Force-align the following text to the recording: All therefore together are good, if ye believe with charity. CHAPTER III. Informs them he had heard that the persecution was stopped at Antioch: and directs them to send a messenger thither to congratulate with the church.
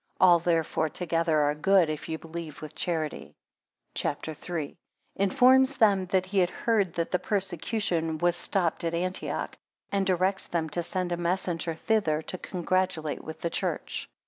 All 0.19 0.39
therefore 0.39 0.89
together 0.89 1.41
are 1.41 1.53
good, 1.53 1.87
if 1.87 2.09
ye 2.09 2.15
believe 2.15 2.59
with 2.59 2.73
charity. 2.73 3.35
CHAPTER 3.93 4.33
III. 4.49 4.75
Informs 5.17 5.77
them 5.77 6.07
he 6.25 6.39
had 6.39 6.49
heard 6.49 6.93
that 6.95 7.11
the 7.11 7.19
persecution 7.19 8.17
was 8.17 8.35
stopped 8.35 8.83
at 8.83 8.95
Antioch: 8.95 9.55
and 9.91 10.03
directs 10.07 10.47
them 10.47 10.69
to 10.71 10.81
send 10.81 11.11
a 11.11 11.17
messenger 11.17 11.75
thither 11.75 12.23
to 12.23 12.39
congratulate 12.39 13.23
with 13.23 13.41
the 13.41 13.51
church. 13.51 14.09